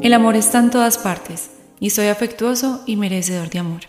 El 0.00 0.14
amor 0.14 0.36
está 0.36 0.60
en 0.60 0.70
todas 0.70 0.96
partes, 0.96 1.50
y 1.80 1.90
soy 1.90 2.06
afectuoso 2.06 2.84
y 2.86 2.94
merecedor 2.94 3.50
de 3.50 3.58
amor. 3.58 3.80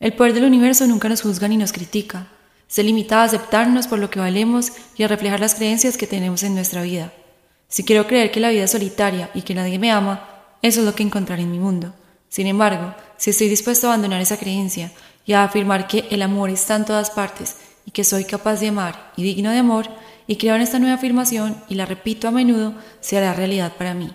El 0.00 0.14
poder 0.14 0.32
del 0.32 0.44
universo 0.44 0.86
nunca 0.86 1.10
nos 1.10 1.20
juzga 1.20 1.46
ni 1.46 1.58
nos 1.58 1.72
critica, 1.72 2.28
se 2.68 2.82
limita 2.82 3.20
a 3.20 3.24
aceptarnos 3.24 3.86
por 3.86 3.98
lo 3.98 4.08
que 4.08 4.18
valemos 4.18 4.72
y 4.96 5.02
a 5.02 5.08
reflejar 5.08 5.38
las 5.38 5.54
creencias 5.54 5.98
que 5.98 6.06
tenemos 6.06 6.42
en 6.42 6.54
nuestra 6.54 6.80
vida. 6.80 7.12
Si 7.68 7.84
quiero 7.84 8.06
creer 8.06 8.30
que 8.30 8.40
la 8.40 8.48
vida 8.48 8.64
es 8.64 8.70
solitaria 8.70 9.28
y 9.34 9.42
que 9.42 9.54
nadie 9.54 9.78
me 9.78 9.92
ama, 9.92 10.26
eso 10.62 10.80
es 10.80 10.86
lo 10.86 10.94
que 10.94 11.02
encontraré 11.02 11.42
en 11.42 11.50
mi 11.50 11.58
mundo. 11.58 11.92
Sin 12.30 12.46
embargo, 12.46 12.94
si 13.18 13.28
estoy 13.28 13.48
dispuesto 13.48 13.86
a 13.86 13.90
abandonar 13.90 14.22
esa 14.22 14.38
creencia 14.38 14.90
y 15.26 15.34
a 15.34 15.44
afirmar 15.44 15.86
que 15.86 16.06
el 16.10 16.22
amor 16.22 16.48
está 16.48 16.76
en 16.76 16.86
todas 16.86 17.10
partes 17.10 17.56
y 17.84 17.90
que 17.90 18.04
soy 18.04 18.24
capaz 18.24 18.60
de 18.60 18.68
amar 18.68 19.12
y 19.18 19.22
digno 19.22 19.50
de 19.50 19.58
amor, 19.58 19.88
y 20.26 20.36
creo 20.36 20.56
en 20.56 20.62
esta 20.62 20.78
nueva 20.78 20.94
afirmación 20.94 21.62
y 21.68 21.74
la 21.74 21.84
repito 21.84 22.26
a 22.26 22.30
menudo, 22.30 22.74
se 23.00 23.18
hará 23.18 23.34
realidad 23.34 23.74
para 23.76 23.92
mí. 23.92 24.10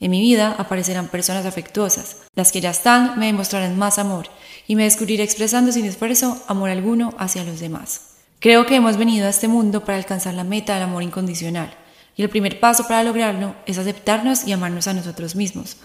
En 0.00 0.10
mi 0.10 0.20
vida 0.20 0.56
aparecerán 0.58 1.08
personas 1.08 1.44
afectuosas. 1.44 2.16
Las 2.34 2.52
que 2.52 2.62
ya 2.62 2.70
están 2.70 3.18
me 3.18 3.26
demostrarán 3.26 3.78
más 3.78 3.98
amor 3.98 4.28
y 4.66 4.74
me 4.74 4.84
descubriré 4.84 5.22
expresando 5.22 5.72
sin 5.72 5.84
esfuerzo 5.84 6.42
amor 6.48 6.70
alguno 6.70 7.14
hacia 7.18 7.44
los 7.44 7.60
demás. 7.60 8.16
Creo 8.38 8.64
que 8.64 8.76
hemos 8.76 8.96
venido 8.96 9.26
a 9.26 9.30
este 9.30 9.46
mundo 9.46 9.84
para 9.84 9.98
alcanzar 9.98 10.32
la 10.32 10.44
meta 10.44 10.72
del 10.72 10.84
amor 10.84 11.02
incondicional 11.02 11.74
y 12.16 12.22
el 12.22 12.30
primer 12.30 12.58
paso 12.60 12.88
para 12.88 13.04
lograrlo 13.04 13.54
es 13.66 13.76
aceptarnos 13.76 14.46
y 14.46 14.52
amarnos 14.52 14.88
a 14.88 14.94
nosotros 14.94 15.36
mismos. 15.36 15.76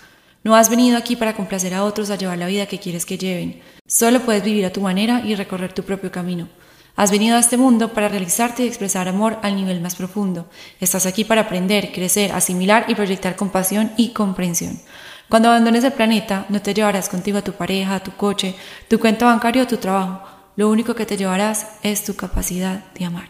No 0.46 0.56
has 0.56 0.70
venido 0.70 0.98
aquí 0.98 1.18
para 1.18 1.36
complacer 1.36 1.74
a 1.74 1.84
otros 1.84 2.10
a 2.10 2.16
llevar 2.16 2.38
la 2.38 2.48
vida 2.48 2.68
que 2.68 2.80
quieres 2.80 3.06
que 3.06 3.18
lleven. 3.18 3.62
Solo 3.86 4.22
puedes 4.22 4.44
vivir 4.44 4.66
a 4.66 4.72
tu 4.72 4.80
manera 4.80 5.24
y 5.26 5.36
recorrer 5.36 5.74
tu 5.74 5.84
propio 5.84 6.12
camino. 6.12 6.48
Has 6.96 7.12
venido 7.12 7.36
a 7.36 7.40
este 7.40 7.58
mundo 7.58 7.92
para 7.92 8.08
realizarte 8.08 8.64
y 8.64 8.68
expresar 8.68 9.10
amor 9.10 9.38
al 9.42 9.56
nivel 9.58 9.82
más 9.82 9.96
profundo. 9.96 10.50
Estás 10.80 11.06
aquí 11.06 11.26
para 11.26 11.42
aprender, 11.42 11.92
crecer, 11.92 12.32
asimilar 12.32 12.86
y 12.88 12.96
proyectar 12.96 13.36
compasión 13.36 13.92
y 13.98 14.10
comprensión. 14.10 14.80
Cuando 15.28 15.50
abandones 15.50 15.84
el 15.84 15.92
planeta, 15.92 16.46
no 16.48 16.62
te 16.62 16.74
llevarás 16.74 17.10
contigo 17.10 17.40
a 17.40 17.44
tu 17.44 17.52
pareja, 17.52 18.00
tu 18.00 18.12
coche, 18.12 18.56
tu 18.88 19.00
cuenta 19.00 19.26
bancaria 19.26 19.64
o 19.64 19.68
tu 19.68 19.78
trabajo. 19.78 20.26
Lo 20.56 20.70
único 20.70 20.96
que 20.96 21.06
te 21.06 21.18
llevarás 21.18 21.68
es 21.84 22.06
tu 22.06 22.16
capacidad 22.16 22.86
de 22.94 23.06
amar. 23.06 23.28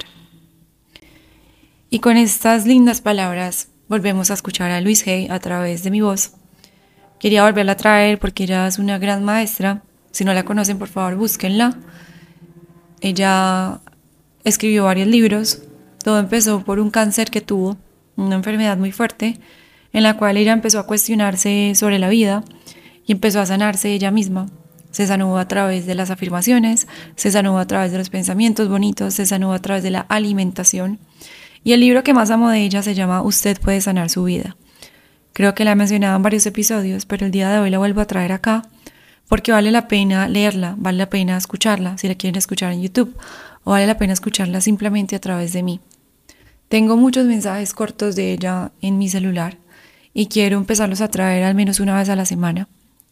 Y 1.89 1.99
con 1.99 2.17
estas 2.17 2.67
lindas 2.67 3.01
palabras 3.01 3.69
volvemos 3.87 4.29
a 4.29 4.35
escuchar 4.35 4.69
a 4.69 4.81
Luis 4.81 5.07
Hay 5.07 5.27
a 5.29 5.39
través 5.39 5.83
de 5.83 5.89
mi 5.89 6.01
voz. 6.01 6.33
Quería 7.19 7.43
volverla 7.43 7.71
a 7.71 7.77
traer 7.77 8.19
porque 8.19 8.43
ella 8.43 8.67
es 8.67 8.77
una 8.77 8.99
gran 8.99 9.23
maestra. 9.23 9.81
Si 10.11 10.23
no 10.23 10.33
la 10.33 10.45
conocen, 10.45 10.77
por 10.77 10.89
favor, 10.89 11.15
búsquenla. 11.15 11.79
Ella 13.05 13.81
escribió 14.43 14.85
varios 14.85 15.07
libros. 15.07 15.59
Todo 16.03 16.17
empezó 16.17 16.65
por 16.65 16.79
un 16.79 16.89
cáncer 16.89 17.29
que 17.29 17.39
tuvo, 17.39 17.77
una 18.15 18.35
enfermedad 18.35 18.79
muy 18.79 18.91
fuerte, 18.91 19.39
en 19.93 20.01
la 20.01 20.17
cual 20.17 20.37
ella 20.37 20.53
empezó 20.53 20.79
a 20.79 20.87
cuestionarse 20.87 21.73
sobre 21.75 21.99
la 21.99 22.09
vida 22.09 22.43
y 23.05 23.11
empezó 23.11 23.41
a 23.41 23.45
sanarse 23.45 23.93
ella 23.93 24.09
misma. 24.09 24.47
Se 24.89 25.05
sanó 25.05 25.37
a 25.37 25.47
través 25.47 25.85
de 25.85 25.93
las 25.93 26.09
afirmaciones, 26.09 26.87
se 27.15 27.29
sanó 27.29 27.59
a 27.59 27.67
través 27.67 27.91
de 27.91 27.99
los 27.99 28.09
pensamientos 28.09 28.69
bonitos, 28.69 29.13
se 29.13 29.27
sanó 29.27 29.53
a 29.53 29.59
través 29.59 29.83
de 29.83 29.91
la 29.91 29.99
alimentación. 29.99 30.97
Y 31.63 31.73
el 31.73 31.81
libro 31.81 32.01
que 32.01 32.15
más 32.15 32.31
amo 32.31 32.49
de 32.49 32.63
ella 32.63 32.81
se 32.81 32.95
llama 32.95 33.21
Usted 33.21 33.59
puede 33.61 33.81
sanar 33.81 34.09
su 34.09 34.23
vida. 34.23 34.57
Creo 35.33 35.53
que 35.53 35.63
la 35.63 35.73
he 35.73 35.75
mencionado 35.75 36.15
en 36.15 36.23
varios 36.23 36.47
episodios, 36.47 37.05
pero 37.05 37.27
el 37.27 37.31
día 37.31 37.51
de 37.51 37.59
hoy 37.59 37.69
la 37.69 37.77
vuelvo 37.77 38.01
a 38.01 38.07
traer 38.07 38.31
acá 38.31 38.63
porque 39.27 39.51
vale 39.51 39.71
la 39.71 39.87
pena 39.87 40.27
leerla, 40.27 40.75
vale 40.77 40.97
la 40.97 41.09
pena 41.09 41.37
escucharla 41.37 41.97
si 41.97 42.07
la 42.07 42.15
quieren 42.15 42.37
escuchar 42.37 42.71
en 42.73 42.81
YouTube 42.81 43.15
o 43.63 43.71
vale 43.71 43.87
la 43.87 43.97
pena 43.97 44.13
escucharla 44.13 44.61
simplemente 44.61 45.15
a 45.15 45.19
través 45.19 45.53
de 45.53 45.63
mí. 45.63 45.79
Tengo 46.69 46.97
muchos 46.97 47.25
mensajes 47.25 47.73
cortos 47.73 48.15
de 48.15 48.33
ella 48.33 48.71
en 48.81 48.97
mi 48.97 49.09
celular 49.09 49.57
y 50.13 50.27
quiero 50.27 50.57
empezarlos 50.57 51.01
a 51.01 51.09
traer 51.09 51.43
al 51.43 51.55
menos 51.55 51.79
una 51.79 51.97
vez 51.97 52.09
a 52.09 52.15
la 52.15 52.25
semana. 52.25 52.67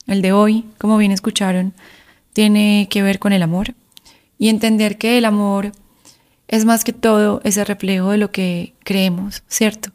El 0.07 0.21
de 0.21 0.31
hoy, 0.31 0.65
como 0.77 0.97
bien 0.97 1.11
escucharon, 1.11 1.73
tiene 2.33 2.87
que 2.89 3.03
ver 3.03 3.19
con 3.19 3.33
el 3.33 3.43
amor 3.43 3.73
y 4.37 4.49
entender 4.49 4.97
que 4.97 5.17
el 5.17 5.25
amor 5.25 5.71
es 6.47 6.65
más 6.65 6.83
que 6.83 6.93
todo 6.93 7.41
ese 7.43 7.63
reflejo 7.63 8.11
de 8.11 8.17
lo 8.17 8.31
que 8.31 8.73
creemos, 8.83 9.43
¿cierto? 9.47 9.91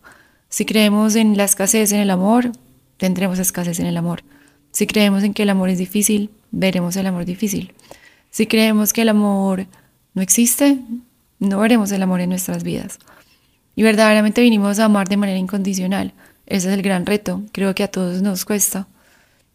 Si 0.48 0.64
creemos 0.64 1.14
en 1.14 1.36
la 1.36 1.44
escasez 1.44 1.92
en 1.92 2.00
el 2.00 2.10
amor, 2.10 2.52
tendremos 2.96 3.38
escasez 3.38 3.80
en 3.80 3.86
el 3.86 3.96
amor. 3.96 4.22
Si 4.72 4.86
creemos 4.86 5.24
en 5.24 5.34
que 5.34 5.42
el 5.42 5.50
amor 5.50 5.68
es 5.68 5.78
difícil, 5.78 6.30
veremos 6.50 6.96
el 6.96 7.06
amor 7.06 7.24
difícil. 7.24 7.74
Si 8.30 8.46
creemos 8.46 8.92
que 8.92 9.02
el 9.02 9.08
amor 9.08 9.66
no 10.14 10.22
existe, 10.22 10.78
no 11.38 11.60
veremos 11.60 11.92
el 11.92 12.02
amor 12.02 12.20
en 12.20 12.30
nuestras 12.30 12.62
vidas. 12.62 12.98
Y 13.74 13.82
verdaderamente 13.82 14.42
vinimos 14.42 14.78
a 14.78 14.86
amar 14.86 15.08
de 15.08 15.16
manera 15.16 15.38
incondicional. 15.38 16.12
Ese 16.46 16.68
es 16.68 16.74
el 16.74 16.82
gran 16.82 17.06
reto. 17.06 17.42
Creo 17.52 17.74
que 17.74 17.84
a 17.84 17.90
todos 17.90 18.22
nos 18.22 18.44
cuesta. 18.44 18.88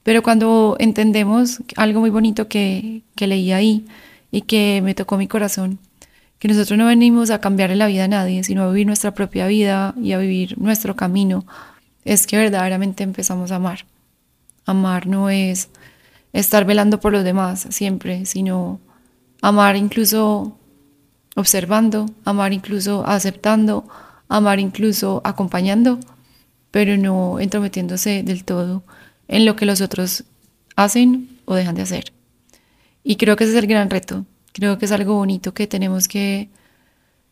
Pero 0.03 0.21
cuando 0.21 0.75
entendemos 0.79 1.61
algo 1.75 1.99
muy 1.99 2.09
bonito 2.09 2.47
que, 2.47 3.03
que 3.15 3.27
leí 3.27 3.51
ahí 3.51 3.85
y 4.31 4.41
que 4.41 4.81
me 4.83 4.95
tocó 4.95 5.17
mi 5.17 5.27
corazón, 5.27 5.79
que 6.39 6.47
nosotros 6.49 6.77
no 6.77 6.87
venimos 6.87 7.29
a 7.29 7.39
cambiarle 7.39 7.77
la 7.77 7.87
vida 7.87 8.03
a 8.03 8.07
nadie, 8.09 8.43
sino 8.43 8.63
a 8.63 8.67
vivir 8.67 8.85
nuestra 8.85 9.13
propia 9.13 9.47
vida 9.47 9.93
y 10.01 10.11
a 10.11 10.17
vivir 10.17 10.57
nuestro 10.57 10.95
camino, 10.95 11.45
es 12.03 12.27
que 12.27 12.37
verdaderamente 12.37 13.03
empezamos 13.03 13.51
a 13.51 13.55
amar. 13.55 13.85
Amar 14.65 15.07
no 15.07 15.29
es 15.29 15.69
estar 16.31 16.65
velando 16.65 16.99
por 16.99 17.13
los 17.13 17.23
demás 17.23 17.67
siempre, 17.69 18.25
sino 18.25 18.79
amar 19.41 19.75
incluso 19.75 20.57
observando, 21.35 22.07
amar 22.25 22.53
incluso 22.53 23.05
aceptando, 23.05 23.87
amar 24.27 24.59
incluso 24.59 25.21
acompañando, 25.23 25.99
pero 26.71 26.97
no 26.97 27.39
entrometiéndose 27.39 28.23
del 28.23 28.43
todo 28.43 28.83
en 29.27 29.45
lo 29.45 29.55
que 29.55 29.65
los 29.65 29.81
otros 29.81 30.23
hacen 30.75 31.39
o 31.45 31.55
dejan 31.55 31.75
de 31.75 31.83
hacer. 31.83 32.13
Y 33.03 33.17
creo 33.17 33.35
que 33.35 33.43
ese 33.43 33.53
es 33.53 33.59
el 33.59 33.67
gran 33.67 33.89
reto. 33.89 34.25
Creo 34.53 34.77
que 34.77 34.85
es 34.85 34.91
algo 34.91 35.15
bonito 35.15 35.53
que 35.53 35.67
tenemos 35.67 36.07
que 36.07 36.49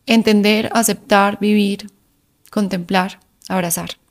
entender, 0.06 0.70
aceptar, 0.74 1.38
vivir, 1.40 1.90
contemplar, 2.50 3.20
abrazar. 3.48 4.01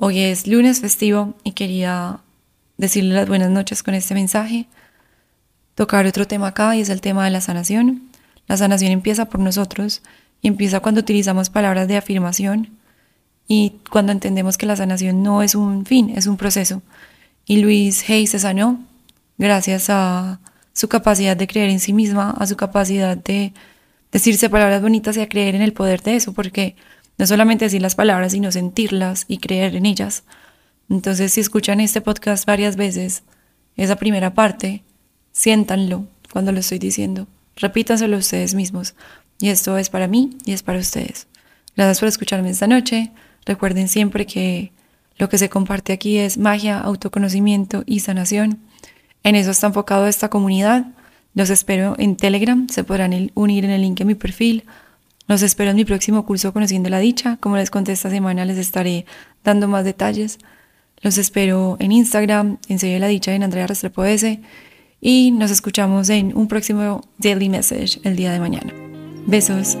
Hoy 0.00 0.20
es 0.20 0.46
lunes 0.46 0.80
festivo 0.80 1.34
y 1.42 1.52
quería 1.52 2.20
decirle 2.76 3.16
las 3.16 3.26
buenas 3.26 3.50
noches 3.50 3.82
con 3.82 3.94
este 3.94 4.14
mensaje. 4.14 4.68
Tocar 5.74 6.06
otro 6.06 6.24
tema 6.24 6.46
acá 6.46 6.76
y 6.76 6.80
es 6.82 6.88
el 6.88 7.00
tema 7.00 7.24
de 7.24 7.32
la 7.32 7.40
sanación. 7.40 8.08
La 8.46 8.56
sanación 8.56 8.92
empieza 8.92 9.28
por 9.28 9.40
nosotros 9.40 10.02
y 10.40 10.46
empieza 10.46 10.78
cuando 10.78 11.00
utilizamos 11.00 11.50
palabras 11.50 11.88
de 11.88 11.96
afirmación 11.96 12.78
y 13.48 13.72
cuando 13.90 14.12
entendemos 14.12 14.56
que 14.56 14.66
la 14.66 14.76
sanación 14.76 15.24
no 15.24 15.42
es 15.42 15.56
un 15.56 15.84
fin, 15.84 16.10
es 16.10 16.28
un 16.28 16.36
proceso. 16.36 16.80
Y 17.44 17.56
Luis 17.56 18.08
Hay 18.08 18.28
se 18.28 18.38
sanó 18.38 18.78
gracias 19.36 19.90
a 19.90 20.38
su 20.74 20.88
capacidad 20.88 21.36
de 21.36 21.48
creer 21.48 21.70
en 21.70 21.80
sí 21.80 21.92
misma, 21.92 22.36
a 22.38 22.46
su 22.46 22.54
capacidad 22.56 23.16
de 23.16 23.52
decirse 24.12 24.48
palabras 24.48 24.80
bonitas 24.80 25.16
y 25.16 25.22
a 25.22 25.28
creer 25.28 25.56
en 25.56 25.62
el 25.62 25.72
poder 25.72 26.02
de 26.02 26.14
eso, 26.14 26.34
porque 26.34 26.76
no 27.18 27.26
solamente 27.26 27.64
decir 27.64 27.82
las 27.82 27.96
palabras, 27.96 28.32
sino 28.32 28.50
sentirlas 28.52 29.24
y 29.28 29.38
creer 29.38 29.74
en 29.74 29.86
ellas. 29.86 30.22
Entonces, 30.88 31.32
si 31.32 31.40
escuchan 31.40 31.80
este 31.80 32.00
podcast 32.00 32.46
varias 32.46 32.76
veces, 32.76 33.24
esa 33.76 33.96
primera 33.96 34.34
parte, 34.34 34.84
siéntanlo 35.32 36.06
cuando 36.32 36.52
lo 36.52 36.60
estoy 36.60 36.78
diciendo. 36.78 37.26
Repítanselo 37.56 38.16
ustedes 38.16 38.54
mismos. 38.54 38.94
Y 39.40 39.50
esto 39.50 39.76
es 39.76 39.90
para 39.90 40.06
mí 40.06 40.38
y 40.44 40.52
es 40.52 40.62
para 40.62 40.78
ustedes. 40.78 41.26
Gracias 41.76 42.00
por 42.00 42.08
escucharme 42.08 42.50
esta 42.50 42.66
noche. 42.66 43.12
Recuerden 43.44 43.88
siempre 43.88 44.26
que 44.26 44.72
lo 45.16 45.28
que 45.28 45.38
se 45.38 45.48
comparte 45.48 45.92
aquí 45.92 46.18
es 46.18 46.38
magia, 46.38 46.78
autoconocimiento 46.78 47.82
y 47.86 48.00
sanación. 48.00 48.60
En 49.24 49.34
eso 49.34 49.50
está 49.50 49.66
enfocado 49.66 50.06
esta 50.06 50.30
comunidad. 50.30 50.86
Los 51.34 51.50
espero 51.50 51.94
en 51.98 52.16
Telegram. 52.16 52.68
Se 52.68 52.84
podrán 52.84 53.30
unir 53.34 53.64
en 53.64 53.70
el 53.70 53.82
link 53.82 54.00
en 54.00 54.06
mi 54.06 54.14
perfil 54.14 54.64
los 55.28 55.42
espero 55.42 55.70
en 55.70 55.76
mi 55.76 55.84
próximo 55.84 56.24
curso 56.24 56.52
Conociendo 56.52 56.88
la 56.88 56.98
Dicha. 56.98 57.36
Como 57.38 57.56
les 57.56 57.70
conté 57.70 57.92
esta 57.92 58.10
semana, 58.10 58.44
les 58.44 58.58
estaré 58.58 59.04
dando 59.44 59.68
más 59.68 59.84
detalles. 59.84 60.38
Los 61.02 61.18
espero 61.18 61.76
en 61.78 61.92
Instagram, 61.92 62.58
en 62.68 63.00
la 63.00 63.06
Dicha, 63.06 63.34
en 63.34 63.42
Andrea 63.42 63.66
Restrepo 63.66 64.04
S. 64.04 64.40
Y 65.00 65.30
nos 65.30 65.50
escuchamos 65.50 66.08
en 66.08 66.36
un 66.36 66.48
próximo 66.48 67.02
Daily 67.18 67.48
Message 67.50 68.00
el 68.02 68.16
día 68.16 68.32
de 68.32 68.40
mañana. 68.40 68.72
Besos. 69.26 69.76